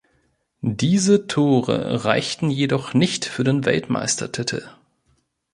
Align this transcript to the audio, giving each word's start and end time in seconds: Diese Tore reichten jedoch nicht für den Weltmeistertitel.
Diese 0.63 1.27
Tore 1.27 2.03
reichten 2.05 2.49
jedoch 2.49 2.95
nicht 2.95 3.25
für 3.25 3.43
den 3.43 3.65
Weltmeistertitel. 3.65 4.63